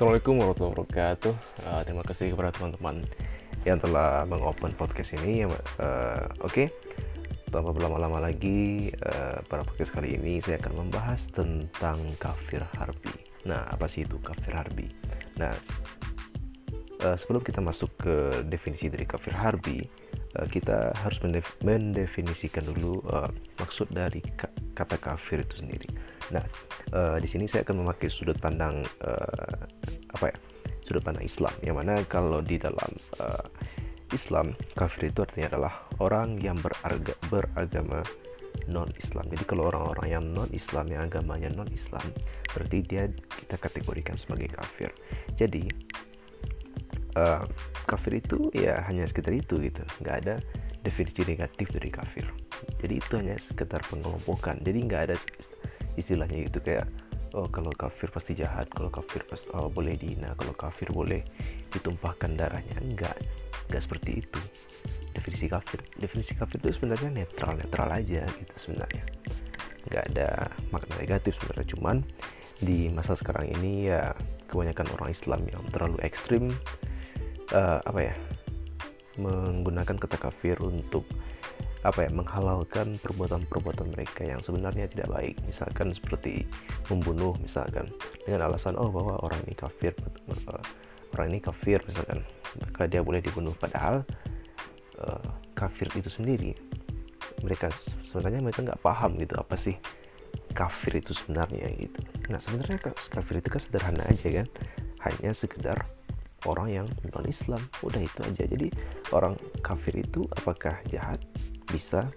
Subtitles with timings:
[0.00, 1.34] Assalamualaikum warahmatullahi wabarakatuh.
[1.60, 3.04] Uh, terima kasih kepada teman-teman
[3.68, 5.44] yang telah mengopen podcast ini.
[5.44, 5.52] Uh,
[6.40, 6.66] Oke, okay.
[7.52, 13.12] tanpa berlama-lama lagi, uh, pada podcast kali ini saya akan membahas tentang kafir harbi.
[13.44, 14.88] Nah, apa sih itu kafir harbi?
[15.36, 15.52] Nah,
[17.04, 19.84] uh, sebelum kita masuk ke definisi dari kafir harbi,
[20.40, 23.28] uh, kita harus mendef mendefinisikan dulu uh,
[23.60, 25.92] maksud dari ka kata kafir itu sendiri.
[26.30, 26.44] Nah,
[26.94, 29.58] uh, di sini saya akan memakai sudut pandang uh,
[30.14, 30.36] apa ya?
[30.86, 31.54] Sudut pandang Islam.
[31.62, 32.90] Yang mana kalau di dalam
[33.22, 33.46] uh,
[34.10, 38.02] Islam kafir itu artinya adalah orang yang berarga, beragama
[38.66, 39.26] non-Islam.
[39.30, 42.02] Jadi kalau orang-orang yang non-Islam yang agamanya non-Islam,
[42.50, 44.90] berarti dia kita kategorikan sebagai kafir.
[45.38, 45.70] Jadi
[47.14, 47.46] uh,
[47.86, 50.34] kafir itu ya hanya sekitar itu gitu, nggak ada
[50.82, 52.26] definisi negatif dari kafir.
[52.82, 54.58] Jadi itu hanya sekedar pengelompokan.
[54.64, 55.16] Jadi nggak ada
[55.98, 56.86] istilahnya gitu kayak
[57.38, 61.22] oh kalau kafir pasti jahat kalau kafir pasti oh, boleh dihina kalau kafir boleh
[61.70, 62.76] ditumpahkan darahnya.
[62.82, 63.16] Enggak
[63.70, 64.40] enggak seperti itu.
[65.10, 69.04] Definisi kafir definisi kafir itu sebenarnya netral netral aja gitu sebenarnya.
[69.90, 70.28] Nggak ada
[70.70, 71.96] makna negatif sebenarnya cuman
[72.60, 74.12] di masa sekarang ini ya
[74.52, 76.52] kebanyakan orang Islam yang terlalu ekstrim
[77.56, 78.14] uh, apa ya
[79.16, 81.08] menggunakan kata kafir untuk
[81.80, 85.36] apa ya menghalalkan perbuatan-perbuatan mereka yang sebenarnya tidak baik.
[85.48, 86.44] Misalkan seperti
[86.92, 87.88] membunuh misalkan
[88.28, 89.96] dengan alasan oh bahwa orang ini kafir.
[90.28, 90.60] Uh,
[91.16, 92.20] orang ini kafir misalkan.
[92.60, 93.56] Maka dia boleh dibunuh.
[93.56, 94.04] Padahal
[95.00, 96.52] uh, kafir itu sendiri
[97.40, 97.72] mereka
[98.04, 99.76] sebenarnya mereka nggak paham gitu apa sih
[100.52, 102.00] kafir itu sebenarnya gitu.
[102.30, 104.46] Nah sebenarnya kafir itu kan sederhana aja kan.
[105.00, 105.88] Hanya sekedar
[106.48, 108.44] orang yang non Islam udah itu aja.
[108.46, 108.68] Jadi
[109.12, 111.20] orang kafir itu apakah jahat?
[111.68, 112.08] Bisa.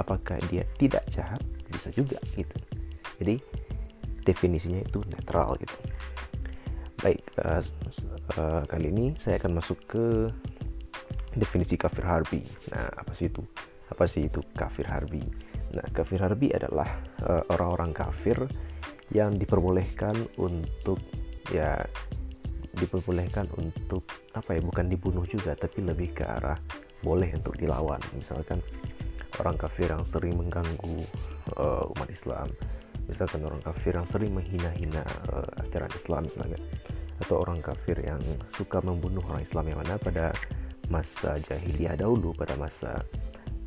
[0.00, 1.42] Apakah dia tidak jahat?
[1.68, 2.56] Bisa juga gitu.
[3.20, 3.36] Jadi
[4.22, 5.76] definisinya itu netral gitu.
[7.02, 7.62] Baik uh,
[8.38, 10.30] uh, kali ini saya akan masuk ke
[11.34, 12.40] definisi kafir harbi.
[12.70, 13.42] Nah apa sih itu?
[13.90, 15.20] Apa sih itu kafir harbi?
[15.74, 16.88] Nah kafir harbi adalah
[17.26, 18.36] uh, orang-orang kafir
[19.12, 21.02] yang diperbolehkan untuk
[21.52, 21.76] ya
[22.76, 26.56] diperbolehkan untuk apa ya bukan dibunuh juga tapi lebih ke arah
[27.02, 28.00] boleh untuk dilawan.
[28.16, 28.62] Misalkan
[29.40, 31.04] orang kafir yang sering mengganggu
[31.58, 32.48] uh, umat Islam.
[33.10, 35.02] Misalkan orang kafir yang sering menghina-hina
[35.32, 36.60] uh, ajaran Islam misalnya
[37.22, 38.18] atau orang kafir yang
[38.54, 40.34] suka membunuh orang Islam yang mana pada
[40.90, 42.98] masa jahiliyah dahulu pada masa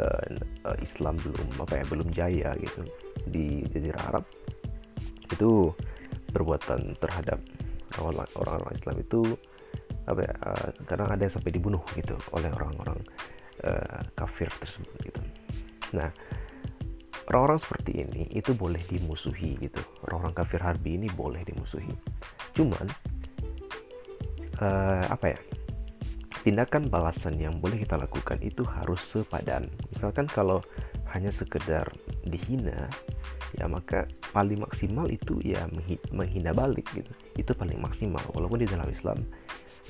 [0.00, 2.82] uh, Islam belum apa ya belum jaya gitu
[3.26, 4.24] di Jazirah Arab
[5.30, 5.70] itu
[6.30, 7.38] perbuatan terhadap
[8.02, 9.20] orang-orang Islam itu
[10.06, 12.98] apa ya uh, kadang ada yang sampai dibunuh gitu oleh orang-orang
[13.66, 15.20] uh, kafir tersebut gitu
[15.94, 16.10] Nah,
[17.30, 19.82] orang-orang seperti ini itu boleh dimusuhi gitu.
[20.08, 21.92] Orang-orang kafir harbi ini boleh dimusuhi.
[22.56, 22.86] Cuman
[24.58, 25.38] uh, apa ya?
[26.46, 29.66] Tindakan balasan yang boleh kita lakukan itu harus sepadan.
[29.90, 30.62] Misalkan kalau
[31.10, 31.90] hanya sekedar
[32.22, 32.86] dihina,
[33.56, 34.04] ya maka
[34.36, 35.64] paling maksimal itu ya
[36.12, 37.08] menghina balik gitu.
[37.36, 38.22] Itu paling maksimal.
[38.36, 39.18] Walaupun di dalam Islam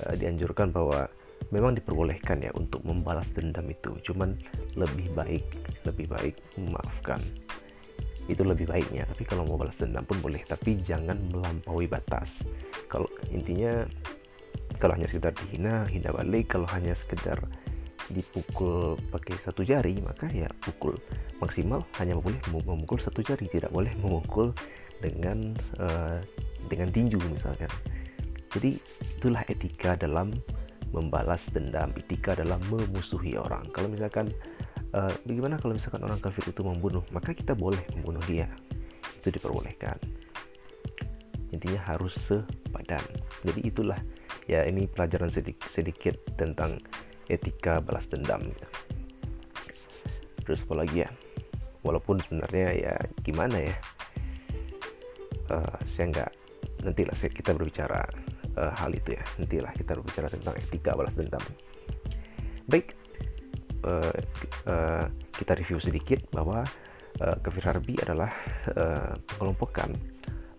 [0.07, 1.07] uh, dianjurkan bahwa
[1.51, 3.91] memang diperbolehkan ya untuk membalas dendam itu.
[4.11, 4.39] Cuman
[4.79, 5.45] lebih baik
[5.83, 7.19] lebih baik memaafkan.
[8.27, 9.07] Itu lebih baiknya.
[9.07, 10.43] Tapi kalau mau balas dendam pun boleh.
[10.47, 12.47] Tapi jangan melampaui batas.
[12.87, 13.83] Kalau intinya
[14.79, 16.55] kalau hanya sekedar dihina hina balik.
[16.55, 17.39] Kalau hanya sekedar
[18.11, 20.95] dipukul pakai satu jari maka ya pukul
[21.43, 23.47] maksimal hanya boleh memukul satu jari.
[23.47, 24.55] Tidak boleh memukul
[25.03, 26.19] dengan uh,
[26.67, 27.69] dengan tinju misalkan.
[28.51, 28.79] Jadi
[29.19, 30.33] itulah etika dalam
[30.95, 33.67] membalas dendam etika adalah memusuhi orang.
[33.75, 34.31] Kalau misalkan
[34.95, 38.47] uh, bagaimana kalau misalkan orang kafir itu membunuh maka kita boleh membunuh dia.
[39.19, 39.99] Itu diperbolehkan.
[41.51, 43.03] Intinya harus sepadan.
[43.43, 43.99] Jadi itulah
[44.47, 46.79] ya ini pelajaran sedikit, sedikit tentang
[47.27, 48.67] etika balas dendam gitu.
[50.47, 51.09] terus apa lagi ya?
[51.83, 53.75] Walaupun sebenarnya ya gimana ya?
[55.47, 56.31] Uh, saya nggak
[56.87, 57.99] nantilah kita berbicara
[58.55, 59.23] uh, hal itu ya.
[59.39, 61.43] Nantilah kita berbicara tentang etika balas dendam.
[62.67, 62.95] Baik
[63.83, 64.15] uh,
[64.67, 66.63] uh, kita review sedikit bahwa
[67.19, 68.31] uh, kafir harbi adalah
[68.71, 69.93] uh, pengelompokan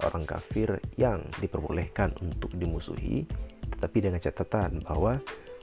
[0.05, 3.27] orang kafir yang diperbolehkan untuk dimusuhi
[3.79, 5.19] tetapi dengan catatan bahwa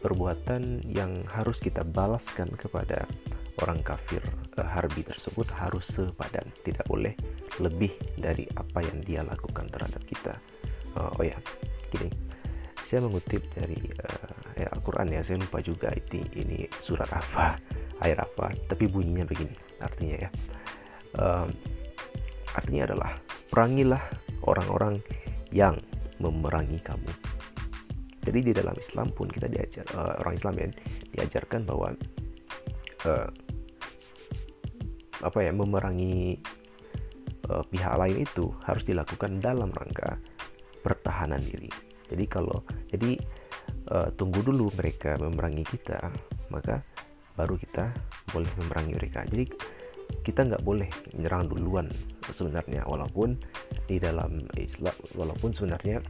[0.05, 3.09] perbuatan yang harus kita balaskan kepada
[3.57, 4.21] orang kafir
[4.61, 6.45] uh, harbi tersebut harus sepadan.
[6.61, 7.17] Tidak boleh
[7.57, 10.37] lebih dari apa yang dia lakukan terhadap kita.
[10.93, 11.33] Uh, oh ya
[11.89, 12.13] gini.
[12.85, 15.25] Saya mengutip dari uh, ya, Al-Quran ya.
[15.25, 17.57] Saya lupa juga ini, ini surat apa
[18.05, 18.53] ayat apa.
[18.69, 20.29] Tapi bunyinya begini artinya ya.
[21.17, 21.49] Um,
[22.53, 23.11] artinya adalah
[23.49, 24.05] perangilah
[24.45, 25.01] orang-orang
[25.49, 25.81] yang
[26.21, 27.09] memerangi kamu
[28.25, 30.67] jadi di dalam Islam pun kita diajar uh, orang Islam ya
[31.13, 31.93] diajarkan bahwa
[33.05, 33.29] uh,
[35.21, 36.41] apa ya memerangi
[37.53, 40.17] uh, pihak lain itu harus dilakukan dalam rangka
[40.81, 41.69] pertahanan diri.
[42.09, 43.17] Jadi kalau jadi
[43.93, 46.09] uh, tunggu dulu mereka memerangi kita,
[46.49, 46.81] maka
[47.37, 47.89] baru kita
[48.33, 49.25] boleh memerangi mereka.
[49.25, 49.45] Jadi
[50.21, 51.89] kita nggak boleh menyerang duluan
[52.29, 53.37] sebenarnya, walaupun
[53.89, 56.01] di dalam Islam, walaupun sebenarnya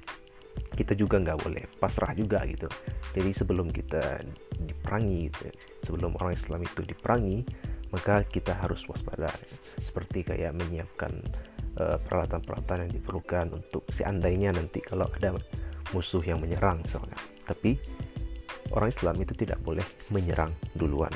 [0.76, 2.68] kita juga nggak boleh pasrah juga gitu.
[3.16, 4.20] Jadi sebelum kita
[4.60, 5.48] diperangi, gitu,
[5.88, 7.48] sebelum orang Islam itu diperangi,
[7.96, 9.32] maka kita harus waspada.
[9.80, 11.16] Seperti kayak menyiapkan
[11.80, 15.32] eh, peralatan-peralatan uh, yang diperlukan untuk seandainya nanti kalau ada
[15.96, 17.16] musuh yang menyerang misalnya.
[17.48, 17.80] Tapi
[18.76, 21.12] orang Islam itu tidak boleh menyerang duluan.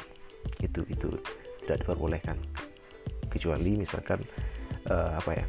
[0.63, 1.19] Itu itu
[1.67, 2.39] tidak diperbolehkan.
[3.27, 4.23] Kecuali misalkan
[4.87, 5.45] uh, apa ya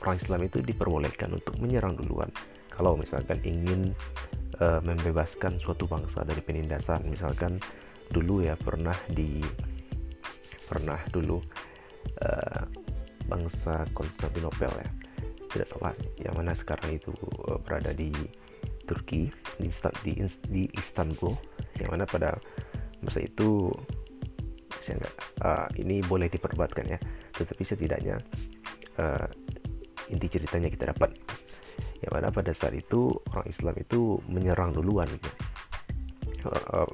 [0.00, 2.32] orang Islam itu diperbolehkan untuk menyerang duluan
[2.80, 3.92] kalau misalkan ingin
[4.64, 7.60] uh, membebaskan suatu bangsa dari penindasan misalkan
[8.08, 9.44] dulu ya pernah di
[10.64, 11.44] pernah dulu
[12.24, 12.64] uh,
[13.28, 14.88] bangsa Konstantinopel ya.
[15.52, 17.12] Tidak salah yang mana sekarang itu
[17.52, 18.08] uh, berada di
[18.88, 19.28] Turki
[19.60, 19.68] di,
[20.00, 20.12] di,
[20.48, 21.36] di Istanbul.
[21.76, 22.40] Yang mana pada
[23.04, 23.68] masa itu
[24.80, 26.98] saya enggak uh, ini boleh diperdebatkan ya
[27.36, 28.16] tetapi setidaknya
[28.96, 29.28] uh,
[30.08, 31.12] inti ceritanya kita dapat
[32.00, 35.30] yang mana pada saat itu orang Islam itu menyerang duluan gitu.
[36.48, 36.88] uh,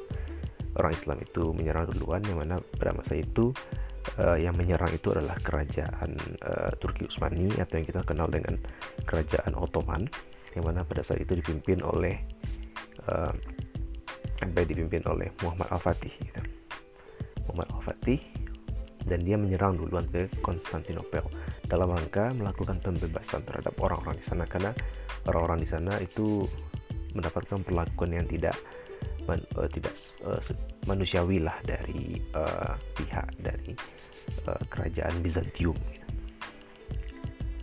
[0.77, 3.55] orang Islam itu menyerang duluan yang mana pada masa itu
[4.19, 6.11] uh, yang menyerang itu adalah kerajaan
[6.43, 8.59] uh, Turki Utsmani atau yang kita kenal dengan
[9.07, 10.11] kerajaan Ottoman
[10.59, 12.19] yang mana pada saat itu dipimpin oleh
[13.07, 13.33] uh,
[14.43, 16.41] dipimpin oleh Muhammad Al-Fatih gitu.
[17.47, 18.46] Muhammad Al-Fatih
[19.07, 21.23] dan dia menyerang duluan ke Konstantinopel
[21.71, 24.71] dalam rangka melakukan pembebasan terhadap orang-orang di sana karena
[25.31, 26.43] orang-orang di sana itu
[27.15, 28.55] mendapatkan perlakuan yang tidak
[29.25, 29.95] man, uh, tidak
[30.27, 30.39] uh,
[30.85, 33.73] manusiawi lah dari uh, pihak dari
[34.47, 35.79] uh, kerajaan Bizantium.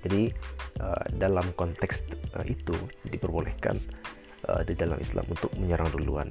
[0.03, 0.27] Jadi
[0.83, 2.03] uh, dalam konteks
[2.35, 2.75] uh, itu
[3.07, 3.79] diperbolehkan
[4.51, 6.27] uh, di dalam Islam untuk menyerang duluan,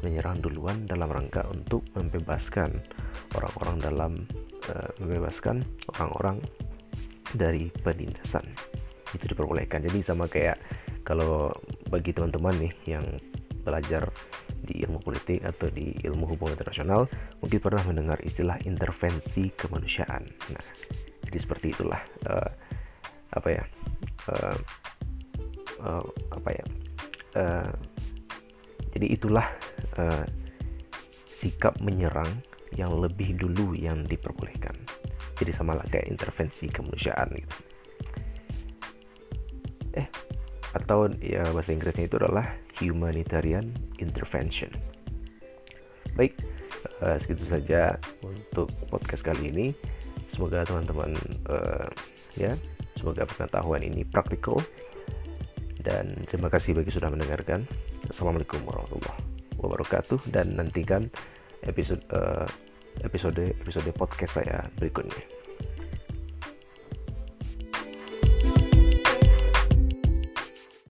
[0.00, 2.80] menyerang duluan dalam rangka untuk membebaskan
[3.36, 4.12] orang-orang dalam
[4.70, 5.64] uh, membebaskan
[5.96, 6.38] orang-orang
[7.32, 8.44] dari penindasan
[9.12, 9.84] itu diperbolehkan.
[9.84, 10.56] Jadi sama kayak
[11.02, 11.52] kalau
[11.88, 13.04] bagi teman-teman nih yang
[13.62, 14.10] belajar
[14.62, 17.10] di ilmu politik atau di ilmu hubungan internasional
[17.42, 20.22] mungkin pernah mendengar istilah intervensi kemanusiaan.
[20.54, 20.66] Nah,
[21.26, 22.50] jadi seperti itulah uh,
[23.32, 23.64] apa ya
[24.28, 24.58] uh,
[25.82, 26.64] uh, apa ya
[27.40, 27.72] uh,
[28.92, 29.46] jadi itulah
[29.96, 30.24] uh,
[31.32, 32.28] sikap menyerang
[32.76, 34.74] yang lebih dulu yang diperbolehkan.
[35.36, 37.56] Jadi sama lah kayak intervensi kemanusiaan gitu.
[39.92, 40.08] Eh,
[40.72, 42.48] atau ya bahasa Inggrisnya itu adalah
[42.80, 43.68] humanitarian
[44.00, 44.72] intervention.
[46.16, 46.36] Baik,
[47.00, 49.66] uh, segitu saja untuk podcast kali ini.
[50.32, 51.12] Semoga teman-teman
[51.48, 51.88] uh,
[52.36, 52.56] ya,
[52.96, 54.60] semoga pengetahuan ini praktikal.
[55.82, 57.66] Dan terima kasih bagi sudah mendengarkan.
[58.06, 61.10] Assalamualaikum warahmatullahi wabarakatuh dan nantikan
[61.64, 62.46] episode uh,
[63.00, 65.31] episode episode podcast saya berikutnya.